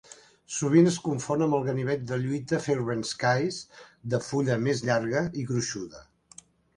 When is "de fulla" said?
4.15-4.57